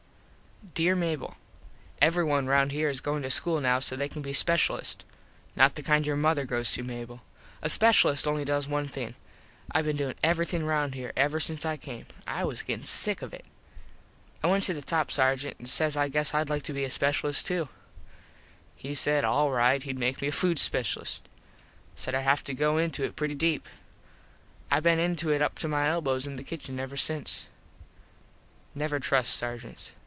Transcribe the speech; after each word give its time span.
_Dere 0.75 0.95
Mable: 0.95 1.35
Everyone 2.01 2.45
round 2.45 2.71
here 2.71 2.87
is 2.87 3.01
goin 3.01 3.23
to 3.23 3.29
school 3.31 3.59
now 3.59 3.79
so 3.79 3.95
they 3.95 4.07
can 4.07 4.21
be 4.21 4.31
speshulists. 4.31 4.97
Not 5.55 5.73
the 5.75 5.81
kind 5.83 6.05
your 6.05 6.15
mother 6.15 6.45
goes 6.45 6.71
to, 6.73 6.83
Mable. 6.83 7.21
A 7.63 7.67
speshulist 7.67 8.25
only 8.27 8.45
does 8.45 8.67
one 8.69 8.87
thing. 8.87 9.15
I 9.71 9.81
been 9.81 9.97
doin 9.97 10.13
everything 10.23 10.63
round 10.63 10.93
here 10.95 11.11
ever 11.17 11.39
since 11.39 11.65
I 11.65 11.75
came. 11.77 12.05
I 12.27 12.43
was 12.45 12.61
gettin 12.61 12.85
sick 12.85 13.21
of 13.23 13.33
it. 13.33 13.43
I 14.43 14.47
went 14.47 14.63
to 14.65 14.73
the 14.75 14.81
top 14.83 15.09
sargent 15.11 15.59
an 15.59 15.65
says 15.65 15.97
I 15.97 16.07
guessed 16.09 16.33
Id 16.35 16.47
be 16.71 16.85
a 16.85 16.89
speshulist 16.89 17.43
to. 17.47 17.67
He 18.75 18.93
said 18.93 19.25
all 19.25 19.49
right 19.51 19.81
hed 19.83 19.97
make 19.99 20.21
me 20.21 20.27
a 20.29 20.31
food 20.31 20.57
speshulist. 20.59 21.23
Said 21.95 22.13
Id 22.13 22.21
have 22.21 22.43
to 22.45 22.53
go 22.53 22.77
into 22.77 23.03
it 23.03 23.15
pretty 23.17 23.35
deep. 23.35 23.67
I 24.69 24.79
been 24.79 24.99
into 24.99 25.31
it 25.31 25.41
up 25.41 25.57
to 25.59 25.67
my 25.67 25.89
elbows 25.89 26.27
in 26.27 26.35
the 26.37 26.43
kitchen 26.45 26.79
ever 26.79 26.95
since. 26.95 27.49
Never 28.75 28.99
trust 28.99 29.33
sargents. 29.35 29.91